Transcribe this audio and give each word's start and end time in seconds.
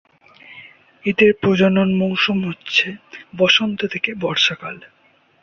এদের 1.05 1.31
প্রজনন 1.41 1.89
মৌসুম 1.97 2.37
হচ্ছে 2.47 2.87
বসন্ত 3.37 3.79
থেকে 3.85 4.09
বর্ষাকাল। 4.21 4.75